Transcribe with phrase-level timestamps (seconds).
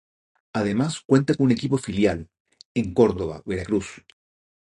[0.53, 2.27] Además cuenta con un equipo filial,
[2.73, 4.03] en Córdoba, Veracruz.